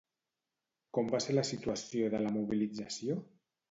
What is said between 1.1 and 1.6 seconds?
va ser la